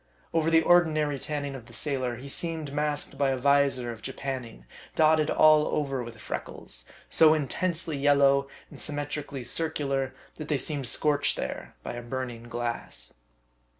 [0.33, 4.65] Over the ordinary tanriing of the sailor, he seemed masked by a visor of japanning,
[4.95, 11.37] dotted all over with freckles, so intensely yellow, and symmetrically circular, that they seemed scorched
[11.37, 13.13] there by a burning glass.